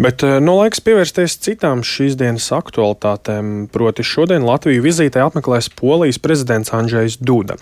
Bet 0.00 0.22
eh, 0.24 0.38
no 0.40 0.54
laiks 0.56 0.80
pievērsties 0.80 1.34
citām 1.44 1.82
šīs 1.84 2.14
dienas 2.16 2.46
aktualitātēm, 2.56 3.66
proti 3.72 4.04
šodien 4.06 4.46
Latviju 4.48 4.80
vizītē 4.86 5.20
apmeklēs 5.26 5.68
Polijas 5.76 6.16
prezidents 6.22 6.72
Andrzejs 6.72 7.18
Duda. 7.20 7.58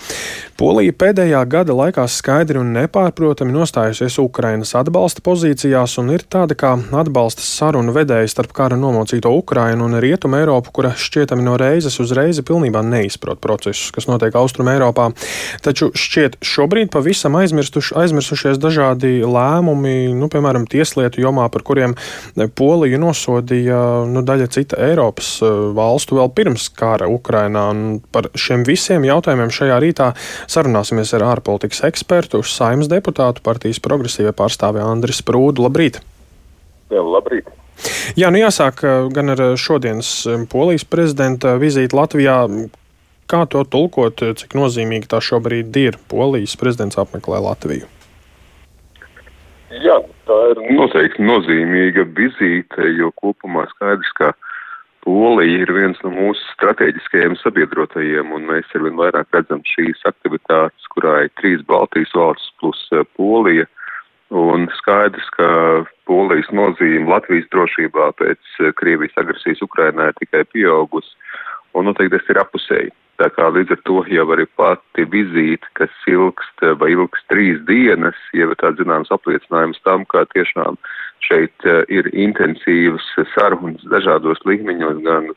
Polija 0.59 0.95
pēdējā 0.95 1.41
gada 1.51 1.75
laikā 1.75 2.05
skaidri 2.07 2.61
un 2.61 2.71
nepārprotami 2.77 3.55
nostājusies 3.57 4.21
Ukrainas 4.23 4.77
atbalsta 4.79 5.25
pozīcijās 5.27 5.97
un 5.99 6.13
ir 6.15 6.23
tāda 6.31 6.55
kā 6.59 6.77
atbalsta 7.01 7.43
sarunu 7.43 7.95
vedēja 7.97 8.31
starp 8.31 8.55
kara 8.55 8.79
nomocīto 8.79 9.33
Ukrainu 9.35 9.89
un 9.89 9.99
Rietumu 9.99 10.39
Eiropu, 10.39 10.71
kura 10.79 10.93
šķietami 10.95 11.43
no 11.43 11.57
reizes 11.59 11.99
uz 11.99 12.15
reizi 12.15 12.47
pilnībā 12.47 12.85
neizprot 12.87 13.43
procesus, 13.43 13.91
kas 13.95 14.07
notiek 14.07 14.39
Austrum 14.39 14.71
Eiropā. 14.71 15.09
Taču 15.67 15.91
šķiet 15.91 16.39
šobrīd 16.47 16.95
pavisam 16.95 17.35
aizmirsušies 17.39 18.63
dažādi 18.63 19.17
lēmumi, 19.27 20.15
nu, 20.15 20.31
piemēram, 20.31 20.71
tieslietu 20.71 21.27
jomā, 21.27 21.51
par 21.51 21.67
kuriem 21.67 21.99
Poliju 22.37 22.99
nosodīja 23.01 23.79
nu, 24.09 24.23
daļa 24.27 24.49
cita 24.53 24.79
Eiropas 24.89 25.39
eh, 25.43 25.59
valstu 25.77 26.19
vēl 26.19 26.31
pirms 26.35 26.69
kara 26.77 27.09
Ukrainā. 27.11 27.67
Par 28.15 28.31
šiem 28.39 28.65
visiem 28.69 29.07
jautājumiem 29.09 29.53
šajā 29.55 29.79
rītā 29.83 30.11
sarunāsimies 30.51 31.15
ar 31.17 31.27
ārpolitikas 31.35 31.85
ekspertu, 31.89 32.43
saimnes 32.47 32.91
deputātu 32.93 33.45
partijas 33.45 33.81
progresīvie 33.85 34.35
pārstāvi 34.37 34.83
Andris 34.85 35.23
Prūdu. 35.27 35.67
Labrīt! 35.67 36.01
Jā, 36.93 37.05
labrīt! 37.05 37.49
Jā, 38.19 38.33
nu 38.35 38.43
jāsāk 38.43 38.83
eh, 38.85 38.99
gan 39.15 39.35
ar 39.35 39.45
šodienas 39.61 40.13
eh, 40.27 40.43
Polijas 40.51 40.87
prezidenta 40.89 41.57
vizīti 41.61 41.97
Latvijā. 41.97 42.43
Kā 43.29 43.43
to 43.45 43.61
tulkot, 43.69 44.23
cik 44.41 44.55
nozīmīgi 44.57 45.11
tā 45.11 45.19
šobrīd 45.21 45.75
ir? 45.77 45.99
Polijas 46.09 46.55
prezidents 46.57 46.97
apmeklē 46.97 47.43
Latviju. 47.45 47.85
Jā, 49.69 49.99
tā 50.29 50.37
ir 50.53 50.61
noteikti 50.77 51.25
nozīmīga 51.25 52.05
vizīte, 52.17 52.93
jo 52.99 53.11
kopumā 53.21 53.67
skaidrs, 53.73 54.13
ka 54.21 54.33
Polija 55.07 55.63
ir 55.63 55.71
viens 55.73 56.01
no 56.05 56.11
mūsu 56.13 56.43
strateģiskajiem 56.53 57.39
sabiedrotajiem, 57.41 58.33
un 58.35 58.45
mēs 58.51 58.69
arvien 58.77 58.99
vairāk 58.99 59.31
redzam 59.33 59.63
šīs 59.65 60.03
aktivitātes, 60.11 60.89
kurā 60.93 61.15
ir 61.25 61.33
trīs 61.41 61.63
Baltijas 61.71 62.13
valstis 62.19 62.51
plus 62.61 62.83
eh, 62.93 63.07
Polija. 63.17 63.65
Un 64.29 64.67
skaidrs, 64.77 65.25
ka 65.39 65.49
Polijas 66.11 66.51
nozīme 66.53 67.09
Latvijas 67.09 67.49
drošībā 67.55 68.11
pēc 68.21 68.59
eh, 68.61 68.75
Krievijas 68.77 69.17
agresijas 69.23 69.65
Ukrainā 69.65 70.11
ir 70.11 70.19
tikai 70.21 70.45
pieaugusi, 70.53 71.15
un 71.79 71.89
noteikti 71.89 72.19
tas 72.19 72.35
ir 72.35 72.43
apusēji. 72.43 72.93
Tā 73.19 73.27
kā 73.35 73.49
līdz 73.51 73.75
ar 73.75 73.81
to 73.89 74.03
jau 74.15 74.25
arī 74.31 74.45
pati 74.59 75.05
vizīte, 75.11 75.67
kas 75.79 75.95
ilgst 76.07 76.63
vai 76.79 76.93
ilgs 76.95 77.25
trīs 77.33 77.59
dienas, 77.67 78.19
jau 78.37 78.47
ir 78.53 78.59
tāds 78.61 78.79
zināms 78.79 79.11
apliecinājums 79.15 79.81
tam, 79.83 80.05
ka 80.13 80.23
tiešām 80.35 80.79
šeit 81.27 81.67
eh, 81.67 81.83
ir 81.91 82.11
intensīvas 82.15 83.09
sarunas 83.35 83.83
dažādos 83.91 84.39
līmeņos, 84.47 85.03
gan 85.07 85.33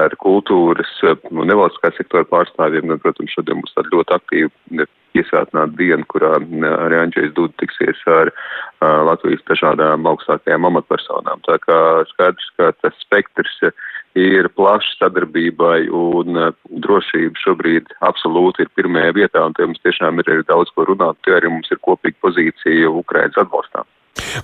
ar 0.00 0.14
kultūras 0.22 0.90
un 1.02 1.44
nevalstiskā 1.50 1.90
sektora 1.96 2.24
pārstāvjiem, 2.30 2.88
gan, 2.92 3.02
protams, 3.02 3.34
šodien 3.34 3.60
būs 3.60 3.76
tāda 3.76 3.92
ļoti 3.94 4.16
aktīva 4.16 4.86
piesātināta 5.10 5.74
diena, 5.78 6.06
kurā 6.10 6.36
arī 6.38 7.00
Andrzejs 7.00 7.32
Duda 7.34 7.56
tiksies 7.58 8.02
ar 8.10 8.30
uh, 8.30 9.00
Latvijas 9.08 9.42
dažādām 9.50 10.06
augstākajām 10.06 10.68
amatpersonām. 10.70 11.42
Tā 11.48 11.58
kā 11.64 11.78
skaidrs, 12.12 12.50
ka 12.56 12.70
tas 12.84 13.00
spektrs 13.02 13.56
ir 14.18 14.48
plašs 14.56 14.96
sadarbībai 14.98 15.88
un 15.94 16.38
uh, 16.38 16.50
drošība 16.82 17.38
šobrīd 17.38 17.92
absolūti 18.06 18.64
ir 18.64 18.72
pirmajā 18.74 19.14
vietā, 19.16 19.44
un 19.46 19.54
te 19.54 19.66
mums 19.66 19.82
tiešām 19.84 20.18
ir 20.18 20.30
arī 20.30 20.46
daudz 20.48 20.72
ko 20.74 20.86
runāt, 20.88 21.18
tie 21.24 21.36
arī 21.36 21.52
mums 21.52 21.70
ir 21.70 21.78
kopīga 21.84 22.18
pozīcija 22.26 22.90
Ukrainas 22.90 23.38
atbalstā. 23.38 23.84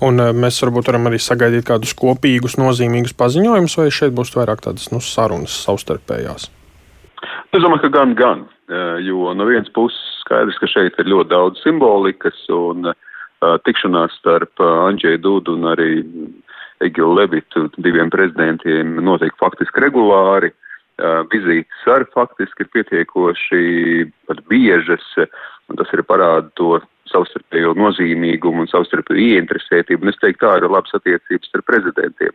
Un 0.07 0.23
uh, 0.23 0.31
mēs 0.37 0.61
varbūt 0.63 0.91
varam 0.93 1.11
arī 1.11 1.19
sagaidīt 1.23 1.67
kādus 1.67 1.97
kopīgus, 1.99 2.59
nozīmīgus 2.61 3.17
paziņojumus, 3.19 3.79
vai 3.81 3.89
šeit 3.91 4.15
būs 4.15 4.35
vairāk 4.37 4.63
tādas 4.67 4.93
nu, 4.95 5.03
sarunas 5.03 5.57
savstarpējās? 5.67 6.51
Es 7.55 7.63
domāju, 7.63 7.87
ka 7.87 7.95
gan, 7.99 8.15
gan, 8.19 8.47
uh, 8.71 8.97
jo 9.03 9.35
no 9.35 9.49
vienas 9.49 9.73
puses 9.75 9.99
skaidrs, 10.23 10.59
ka 10.63 10.71
šeit 10.71 10.99
ir 11.03 11.11
ļoti 11.11 11.33
daudz 11.35 11.63
simbolikas 11.63 12.39
un 12.55 12.93
tikšanās 13.37 14.15
starp 14.17 14.63
Andžēju 14.65 15.21
Dudu 15.23 15.55
un 15.59 15.69
arī 15.69 15.91
Egilu 16.85 17.15
Levitu, 17.17 17.67
diviem 17.81 18.11
prezidentiem, 18.13 18.99
notiek 19.05 19.37
faktiski 19.41 19.85
regulāri. 19.87 20.53
Vizītes 21.33 21.89
arī 21.93 22.07
faktiski 22.15 22.65
ir 22.65 22.73
pietiekoši 22.73 23.65
pat 24.29 24.41
biežas, 24.49 25.05
un 25.69 25.77
tas 25.77 25.91
ir 25.93 26.05
parāda 26.09 26.49
to 26.57 26.79
savstarpējo 27.13 27.75
nozīmīgumu 27.77 28.65
un 28.65 28.71
savstarpējo 28.71 29.21
ieinteresētību, 29.21 30.03
un 30.03 30.13
es 30.13 30.21
teiktu, 30.23 30.47
tā 30.47 30.57
ir 30.57 30.69
labas 30.71 30.97
attiecības 30.97 31.53
ar 31.55 31.65
prezidentiem. 31.69 32.35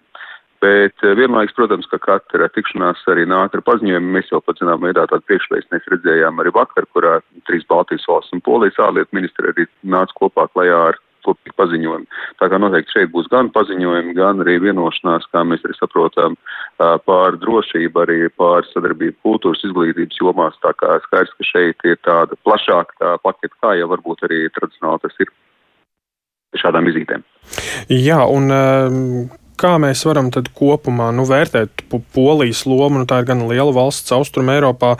Bet 0.62 1.01
vienlaiks, 1.01 1.56
protams, 1.57 1.88
ka 1.90 1.97
katra 1.97 2.46
tikšanās 2.53 3.01
arī 3.09 3.25
nāk 3.25 3.56
ar 3.57 3.63
paziņojumu. 3.66 4.12
Mēs 4.13 4.30
jau 4.30 4.44
pat 4.46 4.62
zinām, 4.62 4.84
veidā 4.85 5.07
tādu 5.09 5.25
priekšvēstnes 5.25 5.88
redzējām 5.90 6.38
arī 6.44 6.53
vakar, 6.53 6.85
kurā 6.94 7.16
trīs 7.50 7.66
Baltijas 7.66 8.06
valsts 8.09 8.35
un 8.38 8.44
Polijas 8.46 8.78
ārlietu 8.78 9.18
ministri 9.18 9.50
arī 9.50 9.66
nāca 9.81 10.13
kopā 10.22 10.46
klajā 10.53 10.78
ar 10.91 11.01
kopīgi 11.26 11.56
paziņojumi. 11.59 12.08
Tā 12.42 12.50
kā 12.52 12.59
noteikti 12.62 12.96
šeit 12.96 13.12
būs 13.14 13.30
gan 13.32 13.52
paziņojumi, 13.56 14.16
gan 14.18 14.42
arī 14.44 14.58
vienošanās, 14.66 15.28
kā 15.34 15.44
mēs 15.48 15.66
arī 15.68 15.78
saprotam, 15.78 16.38
pār 16.80 17.38
drošību, 17.42 18.04
arī 18.06 18.18
pār 18.38 18.68
sadarbību 18.72 19.18
kultūras 19.26 19.64
izglītības 19.68 20.22
jomās. 20.22 20.58
Tā 20.66 20.74
kā 20.80 20.98
skaidrs, 21.08 21.36
ka 21.38 21.50
šeit 21.52 21.88
ir 21.88 22.00
tāda 22.08 22.38
plašāka 22.46 23.18
paketa, 23.26 23.56
kā 23.64 23.76
jau 23.80 23.92
varbūt 23.94 24.28
arī 24.30 24.44
tradicionāli 24.58 25.06
tas 25.06 25.22
ir 25.24 25.31
šādām 26.62 26.90
vizītēm. 26.90 27.24
Jā, 27.92 28.24
un 28.28 28.52
kā 29.62 29.76
mēs 29.82 30.02
varam 30.08 30.32
tad 30.34 30.50
kopumā 30.58 31.12
nu, 31.16 31.26
vērtēt 31.30 31.84
Polijas 32.16 32.64
lomu? 32.70 33.02
Nu, 33.02 33.08
tā 33.10 33.22
ir 33.22 33.28
gan 33.30 33.44
liela 33.50 33.72
valsts 33.76 34.14
austrum 34.16 34.50
Eiropā, 34.54 34.96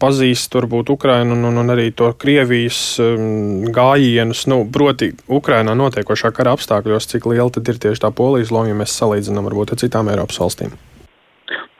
pazīst 0.00 0.54
varbūt 0.54 0.92
Ukrainu 0.94 1.36
un, 1.36 1.48
un, 1.50 1.58
un 1.64 1.74
arī 1.74 1.90
to 1.96 2.10
Krievijas 2.20 2.80
um, 3.02 3.66
gājienus. 3.74 4.46
Nu, 4.50 4.62
proti, 4.72 5.10
Ukrainā 5.40 5.74
notiekošā 5.78 6.32
kara 6.36 6.54
apstākļos, 6.56 7.10
cik 7.12 7.28
liela 7.32 7.50
tad 7.54 7.68
ir 7.68 7.82
tieši 7.82 8.04
tā 8.06 8.12
Polijas 8.14 8.54
loma, 8.54 8.70
ja 8.70 8.78
mēs 8.78 8.96
salīdzinām 9.00 9.50
varbūt 9.50 9.74
ar 9.74 9.82
citām 9.82 10.12
Eiropas 10.12 10.40
valstīm? 10.42 10.78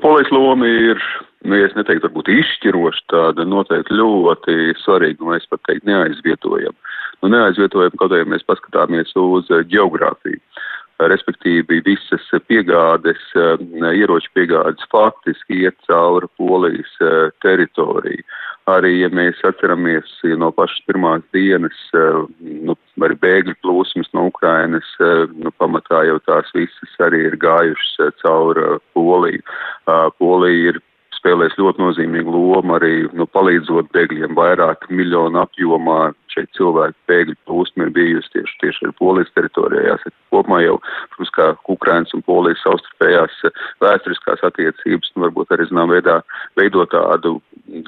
Polijas 0.02 0.30
loma 0.34 0.68
ir 0.68 1.00
nu, 1.46 1.56
ja 1.56 1.68
es 1.68 1.74
neteiktu, 1.78 2.08
varbūt 2.08 2.30
izšķiroši, 2.34 3.04
tāda 3.12 3.46
noteikti 3.46 3.96
ļoti 3.96 4.56
svarīga, 4.82 5.24
un 5.24 5.38
es 5.38 5.46
pat 5.50 5.62
teiktu, 5.68 5.86
neaizvietojama. 5.88 6.94
Nu, 7.22 7.30
neaizvietojama, 7.34 7.98
kaut 7.98 8.14
arī 8.14 8.26
mēs 8.30 8.44
paskatāmies 8.46 9.14
uz 9.18 9.50
geogrāfiju 9.70 10.37
respektīvi 10.98 11.82
visas 11.86 12.24
piegādes, 12.48 13.20
eh, 13.36 13.62
ieroču 13.94 14.30
piegādes 14.34 14.82
faktiski 14.90 15.62
iet 15.62 15.76
cauri 15.86 16.26
Polijas 16.36 16.90
eh, 17.00 17.30
teritoriju. 17.42 18.24
Arī, 18.68 18.98
ja 19.00 19.08
mēs 19.08 19.38
atceramies 19.48 20.10
no 20.36 20.50
pašas 20.52 20.82
pirmās 20.86 21.22
dienas, 21.32 21.78
eh, 21.94 22.26
nu, 22.40 22.76
arī 23.00 23.14
bēgļu 23.22 23.54
plūsmas 23.62 24.10
no 24.12 24.26
Ukrainas, 24.28 24.88
nu, 24.98 25.52
pamatā 25.60 26.04
jau 26.08 26.18
tās 26.26 26.50
visas 26.54 26.98
arī 27.00 27.28
ir 27.30 27.38
gājušas 27.38 28.18
cauri 28.22 28.78
Poliju. 28.94 29.42
Polija 30.18 30.74
ir 30.74 30.82
spēlēs 31.18 31.56
ļoti 31.58 31.82
nozīmīgu 31.82 32.32
lomu 32.32 32.76
arī 32.76 33.08
nu, 33.16 33.26
palīdzot 33.26 33.90
bēgļiem 33.94 34.36
vairāk 34.38 34.88
miljonu 34.90 35.42
apjomā. 35.42 36.12
Šeit 36.38 36.54
cilvēku 36.54 36.94
bēgļu 37.10 37.34
plūsma 37.48 37.88
ir 37.88 37.94
bijusi 37.96 38.30
tieši, 38.36 38.56
tieši 38.62 38.86
ar 38.86 38.92
Polijas 39.00 39.32
teritorijā. 39.34 39.84
Jāsaka, 39.90 40.14
kopumā 40.30 40.60
jau, 40.62 40.76
protams, 41.10 41.32
kā 41.34 41.46
Ukrainas 41.74 42.14
un 42.14 42.22
Polijas 42.26 42.62
savstarpējās 42.62 43.40
vēsturiskās 43.82 44.44
attiecības, 44.46 45.10
nu, 45.16 45.24
varbūt 45.26 45.56
arī, 45.56 45.66
zinām, 45.70 45.90
veidā 45.90 46.20
veidot 46.60 46.92
tādu 46.94 47.40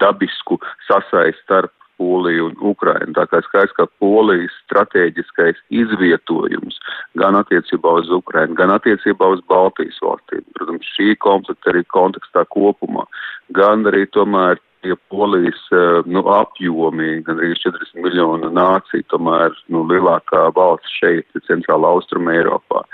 dabisku 0.03 0.59
sasaisti 0.88 1.38
starp 1.44 1.75
Poliju 2.00 2.47
un 2.49 2.55
Ukrainu. 2.65 3.12
Tā 3.12 3.27
kā 3.28 3.43
skaidrs, 3.44 3.75
ka 3.77 3.84
Polijas 4.00 4.55
strateģiskais 4.65 5.59
izvietojums 5.69 6.81
gan 7.21 7.37
attiecībā 7.37 7.93
uz 8.00 8.09
Ukrainu, 8.17 8.56
gan 8.56 8.72
attiecībā 8.72 9.28
uz 9.34 9.44
Baltijas 9.52 10.00
valstīm, 10.00 10.43
protams, 10.56 10.88
šī 10.97 11.12
konflikta 11.20 11.75
arī 11.75 11.85
kontekstā 11.93 12.47
kopumā, 12.56 13.05
gan 13.52 13.85
arī 13.93 14.06
tomēr 14.17 14.58
ja 14.87 14.97
polijas 15.12 15.61
nu, 16.06 16.23
apjomi, 16.32 17.21
gan 17.27 17.41
arī 17.41 17.53
40 17.59 18.00
miljonu 18.05 18.50
nāciju, 18.56 19.06
tomēr 19.12 19.55
nu, 19.69 19.85
lielākā 19.91 20.47
valsts 20.56 20.97
šeit, 21.00 21.27
centrāla 21.49 21.94
austruma 21.97 22.35
Eiropā, 22.38 22.85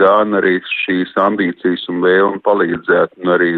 gan 0.00 0.36
arī 0.38 0.58
šīs 0.84 1.14
ambīcijas 1.20 1.86
un 1.92 2.02
vēlme 2.04 2.40
palīdzēt, 2.44 3.16
un 3.22 3.34
arī 3.36 3.52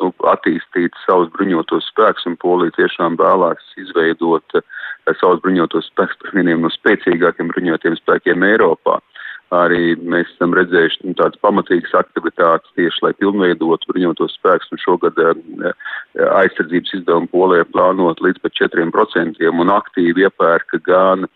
nu, 0.00 0.12
attīstīt 0.30 0.96
savus 1.06 1.30
bruņotos 1.36 1.90
spēkus, 1.92 2.26
un 2.30 2.38
Polija 2.42 2.74
tiešām 2.78 3.18
vēlās 3.20 3.74
izveidot 3.82 4.58
uh, 4.58 4.64
savus 5.20 5.42
bruņotos 5.42 5.88
spēkus 5.90 6.18
par 6.22 6.36
vieniem 6.36 6.62
no 6.62 6.70
spēcīgākiem 6.72 7.50
bruņotiem 7.52 7.96
spēkiem 8.00 8.46
Eiropā. 8.46 9.00
Arī 9.52 9.92
mēs 10.00 10.30
esam 10.32 10.54
redzējuši 10.56 11.02
nu, 11.04 11.14
tādas 11.18 11.40
pamatīgas 11.44 11.92
aktivitātes 11.98 12.72
tieši, 12.78 13.02
lai 13.04 13.12
pilnveidotu 13.20 13.90
bruņotos 13.90 14.38
spēkus, 14.38 14.70
un 14.72 14.80
šogad 14.80 15.18
uh, 15.20 15.34
aizsardzības 16.38 16.94
izdevumu 16.96 17.28
Polijā 17.34 17.66
plānot 17.68 18.22
līdz 18.24 18.40
pat 18.44 18.56
4% 18.62 19.50
un 19.52 19.74
aktīvi 19.74 20.24
iepērka 20.24 20.80
gan 20.88 21.28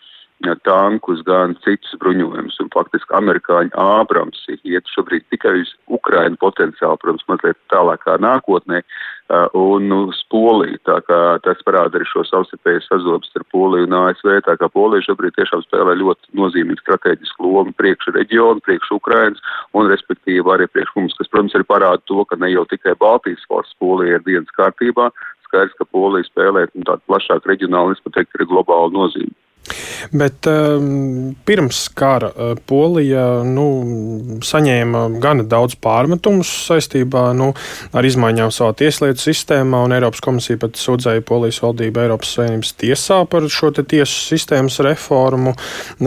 tankus, 0.65 1.23
gan 1.25 1.57
citus 1.65 1.97
bruņojumus. 2.01 2.59
Un 2.61 2.71
faktiski 2.75 3.15
amerikāņu 3.17 3.73
ābrams 3.73 4.45
iet 4.63 4.85
šobrīd 4.93 5.25
tikai 5.33 5.63
uz 5.63 5.73
Ukrainu 5.89 6.37
potenciāli, 6.37 6.99
protams, 7.01 7.25
mazliet 7.29 7.57
tālākā 7.73 8.19
nākotnē, 8.21 8.83
un 9.57 9.93
uz 9.93 10.23
Poliju. 10.31 10.79
Tā 10.87 11.01
kā 11.07 11.21
tas 11.43 11.63
parāda 11.67 11.99
arī 11.99 12.07
šo 12.07 12.23
savstarpēju 12.29 12.85
sazobs 12.85 13.33
ar 13.39 13.45
Poliju 13.53 13.89
un 13.89 13.97
ASV. 14.03 14.41
Tā 14.47 14.57
kā 14.61 14.69
Polija 14.71 15.09
šobrīd 15.09 15.35
tiešām 15.39 15.65
spēlē 15.65 15.97
ļoti 16.03 16.37
nozīmīgu 16.39 16.85
strateģisku 16.85 17.47
lomu 17.47 17.73
priekš 17.81 18.13
reģionu, 18.15 18.63
priekš 18.67 18.93
Ukrainas 18.99 19.41
un 19.75 19.91
respektīvi 19.91 20.53
arī 20.53 20.69
priekš 20.71 20.93
mums, 20.99 21.17
kas, 21.19 21.31
protams, 21.33 21.57
arī 21.57 21.67
parāda 21.67 22.03
to, 22.07 22.23
ka 22.29 22.39
ne 22.39 22.53
jau 22.53 22.67
tikai 22.71 22.95
Baltijas 23.01 23.49
valsts 23.51 23.79
Polija 23.81 24.21
ir 24.21 24.29
dienas 24.29 24.53
kārtībā, 24.59 25.11
skaidrs, 25.49 25.75
ka 25.79 25.89
Polija 25.91 26.29
spēlē 26.29 26.69
nu, 26.75 26.87
tādu 26.87 27.03
plašāku 27.11 27.51
reģionālu, 27.51 27.97
es 27.97 28.05
pat 28.05 28.19
teiktu, 28.21 28.39
arī 28.39 28.51
globālu 28.53 28.95
nozīmi. 28.95 29.35
Bet 30.13 30.47
um, 30.47 31.35
pirms 31.47 31.87
kara 31.97 32.31
uh, 32.31 32.55
Polija 32.69 33.43
nu, 33.47 33.67
saņēma 34.45 35.07
gana 35.23 35.47
daudz 35.47 35.77
pārmetumus 35.83 36.51
saistībā 36.69 37.29
nu, 37.37 37.51
ar 37.97 38.07
izmaiņām 38.07 38.53
savā 38.55 38.77
tieslietu 38.79 39.25
sistēmā, 39.25 39.83
un 39.87 39.95
Eiropas 39.97 40.23
komisija 40.25 40.61
pat 40.63 40.79
sūdzēja 40.81 41.25
Polijas 41.27 41.61
valdību 41.65 42.05
Eiropas 42.05 42.37
Savienības 42.37 42.75
tiesā 42.81 43.23
par 43.31 43.49
šo 43.53 43.73
tiesu 43.77 44.15
sistēmas 44.15 44.79
reformu, 44.87 45.57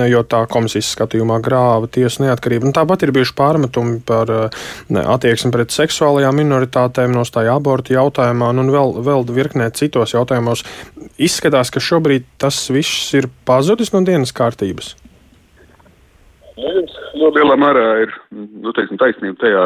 jo 0.10 0.24
tā 0.30 0.46
komisijas 0.52 0.94
skatījumā 0.96 1.40
grāva 1.44 1.90
tiesu 1.92 2.24
neatkarību. 2.26 2.70
Un 2.70 2.76
tāpat 2.76 3.06
ir 3.06 3.14
bijuši 3.16 3.36
pārmetumi 3.38 4.00
par 4.08 4.32
uh, 4.34 4.64
attieksmi 4.90 5.52
pret 5.56 5.76
seksuālajām 5.76 6.40
minoritātēm, 6.40 7.14
nostāja 7.16 7.58
abortu 7.60 7.98
jautājumā, 7.98 8.54
un 8.56 8.74
vēl, 8.74 8.96
vēl 9.06 9.28
virknē 9.36 9.70
citos 9.76 10.16
jautājumos. 10.16 10.64
Izskatās, 11.20 11.72
ka 11.74 11.84
šobrīd 11.84 12.28
tas 12.40 12.62
viss 12.74 13.14
ir 13.18 13.28
pazudis 13.50 13.94
no 13.96 14.04
dienas 14.06 14.34
kārtības? 14.36 14.94
Nu, 16.60 17.30
lielā 17.34 17.56
mērā 17.60 17.86
ir 18.06 18.14
nu, 18.32 18.74
teiksim, 18.76 19.00
taisnība 19.02 19.40
tajā 19.42 19.64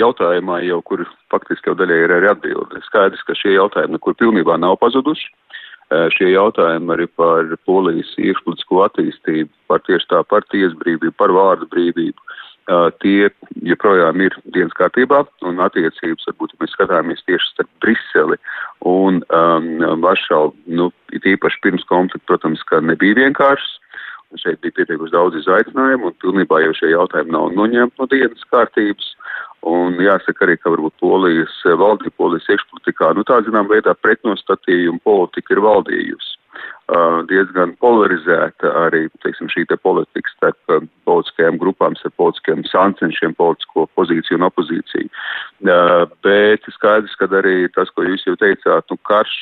jautājumā, 0.00 0.60
jau, 0.64 0.80
kur 0.86 1.04
faktiski 1.32 1.70
jau 1.70 1.76
daļai 1.78 1.98
ir 2.04 2.14
arī 2.16 2.30
atbilde. 2.30 2.82
Skaidrs, 2.86 3.22
ka 3.26 3.36
šie 3.36 3.56
jautājumi 3.56 3.98
nekur 3.98 4.16
pilnībā 4.18 4.56
nav 4.62 4.78
pazuduši. 4.82 5.28
Šie 6.14 6.28
jautājumi 6.30 6.92
arī 6.94 7.08
par 7.18 7.48
polijas 7.66 8.10
iekšpolitisko 8.22 8.84
attīstību, 8.84 9.50
par 9.66 9.82
tieši 9.88 10.06
tā 10.12 10.20
par 10.30 10.46
tiesbrīvību, 10.54 11.16
par 11.18 11.34
vārdu 11.34 11.66
brīvību, 11.72 12.30
tie 13.02 13.30
joprojām 13.66 14.20
ir 14.22 14.36
dienas 14.54 14.74
kārtībā 14.78 15.24
un 15.48 15.58
attiecības, 15.64 16.28
varbūt, 16.28 16.54
ja 16.54 16.62
mēs 16.62 16.74
skatāmies 16.76 17.24
tieši 17.26 17.50
starp 17.54 17.70
Briseli 17.82 18.38
un 18.86 19.18
um, 19.34 20.02
Varšavu, 20.04 20.54
nu, 20.78 20.90
it 21.20 21.28
īpaši 21.36 21.62
pirms 21.64 21.86
konflikta, 21.90 22.26
protams, 22.32 22.64
ka 22.68 22.80
nebija 22.84 23.18
vienkāršs. 23.20 23.76
Šeit 24.38 24.60
bija 24.62 24.76
pietiekuši 24.76 25.10
daudz 25.10 25.40
izaicinājumu, 25.40 26.12
un 26.12 26.18
pilnībā 26.22 26.60
jau 26.62 26.74
šie 26.78 26.92
jautājumi 26.92 27.34
nav 27.34 27.48
noņemti 27.56 27.98
no 27.98 28.06
dienas 28.10 28.44
kārtības. 28.52 29.08
Un 29.66 29.98
jāsaka 30.00 30.46
arī, 30.46 30.54
ka 30.56 30.70
varbūt 30.72 30.94
polijas 31.02 31.56
valdība, 31.66 32.14
polijas 32.16 32.46
iekšpolitikā, 32.54 33.10
nu 33.18 33.26
tā 33.28 33.40
zinām 33.44 33.68
veidā 33.68 33.92
pretnostatījuma 33.98 35.02
politika 35.04 35.56
ir 35.56 35.64
valdījusi 35.66 36.38
diezgan 37.30 37.74
polarizēta 37.78 38.70
arī 38.86 39.04
teiksim, 39.22 39.50
šī 39.52 39.66
te 39.70 39.76
politika 39.78 40.32
starp 40.32 40.72
politiskajām 41.06 41.58
grupām, 41.60 41.94
starp 41.98 42.16
politiskiem 42.18 42.64
sāncenšiem, 42.66 43.36
politisko 43.38 43.86
pozīciju 43.98 44.40
un 44.40 44.48
opozīciju. 44.48 45.10
Bet 46.26 46.66
skaidrs, 46.74 47.14
ka 47.20 47.30
arī 47.40 47.68
tas, 47.76 47.92
ko 47.94 48.06
jūs 48.08 48.26
jau 48.26 48.34
teicāt, 48.40 48.90
nu, 48.90 48.98
karš 49.06 49.36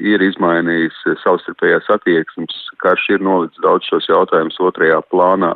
ir 0.00 0.22
izmainījis 0.24 0.96
savstarpējās 1.22 1.90
attieksmes, 1.92 2.56
karš 2.82 3.06
ir 3.16 3.24
nolicis 3.24 3.62
daudz 3.64 3.88
šos 3.90 4.08
jautājumus 4.10 4.60
otrajā 4.70 5.00
plānā. 5.12 5.52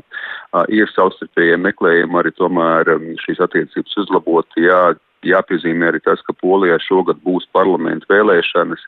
Ir 0.72 0.90
savstarpējie 0.92 1.56
meklējumi 1.64 2.20
arī 2.20 2.34
tomēr 2.38 2.92
šīs 3.24 3.42
attiecības 3.44 3.98
uzlabot, 4.04 4.60
jā, 4.60 4.94
jāpiezīmē 5.28 5.90
arī 5.90 6.00
tas, 6.04 6.22
ka 6.26 6.34
Polijā 6.40 6.78
šogad 6.84 7.20
būs 7.24 7.46
parlamentu 7.54 8.08
vēlēšanas. 8.12 8.82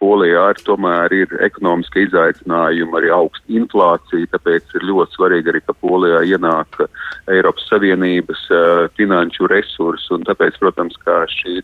Polijā 0.00 0.44
arī 0.50 0.64
tomēr 0.66 1.14
ir 1.16 1.32
ekonomiski 1.46 2.06
izaicinājumi, 2.06 2.94
arī 3.00 3.12
augsta 3.14 3.56
inflācija, 3.60 4.30
tāpēc 4.34 4.76
ir 4.78 4.86
ļoti 4.90 5.18
svarīgi 5.18 5.52
arī, 5.52 5.62
ka 5.66 5.76
Polijā 5.82 6.22
ienāk 6.36 6.82
Eiropas 7.32 7.66
Savienības 7.70 8.46
finanšu 8.98 9.50
resursi, 9.50 10.12
un 10.14 10.26
tāpēc, 10.28 10.58
protams, 10.62 10.98
kā 11.02 11.24
šī 11.32 11.58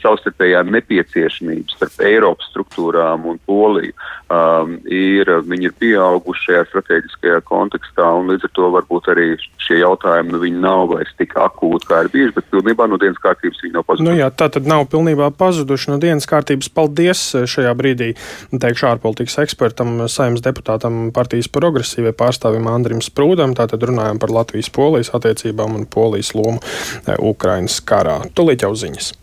savstarpējā 0.00 0.62
nepieciešamība 0.70 1.74
starp 1.74 2.04
Eiropas 2.06 2.48
struktūrām 2.52 3.26
un 3.30 3.40
Poliju 3.48 3.92
um, 4.30 4.76
ir, 4.86 5.28
ir 5.28 5.74
pieauguši 5.80 6.46
šajā 6.46 6.62
strateģiskajā 6.70 7.40
kontekstā, 7.48 8.06
un 8.20 8.30
līdz 8.32 8.46
ar 8.48 8.54
to 8.56 8.70
varbūt 8.76 9.10
arī 9.12 9.26
šie 9.60 9.80
jautājumi, 9.82 10.34
nu, 10.34 10.42
nav 10.60 10.88
vairs 10.94 11.12
tik 11.18 11.36
akūti, 11.38 11.88
kā 11.88 12.04
ir 12.04 12.12
bijuši, 12.14 12.36
bet 12.36 12.50
pilnībā 12.52 12.86
no 12.88 12.98
dienas 13.00 13.20
kārtības 13.22 13.39
kārtības 13.40 13.62
viņi 13.64 13.74
nav 13.74 13.84
pazuduši. 13.86 14.08
Nu 14.08 14.16
jā, 14.18 14.28
tā 14.30 14.48
tad 14.52 14.66
nav 14.68 14.86
pilnībā 14.92 15.30
pazuduši 15.36 15.90
no 15.90 15.98
dienas 16.02 16.28
kārtības. 16.28 16.68
Paldies 16.72 17.22
šajā 17.48 17.72
brīdī, 17.76 18.12
teikšu, 18.52 18.86
ārpolitikas 18.90 19.38
ekspertam, 19.44 20.06
saimnes 20.08 20.44
deputātam 20.44 21.10
partijas 21.16 21.48
progresīvai 21.48 22.12
pārstāvim 22.12 22.68
Andrim 22.70 23.00
Sprūdam. 23.04 23.56
Tātad 23.58 23.82
runājam 23.82 24.20
par 24.20 24.30
Latvijas-Polijas 24.34 25.14
attiecībām 25.16 25.78
un 25.78 25.88
Polijas 25.90 26.34
lomu 26.34 26.60
eh, 26.60 27.16
Ukrainas 27.18 27.80
karā. 27.80 28.20
Tūlīt 28.34 28.66
jau 28.66 28.74
ziņas. 28.76 29.19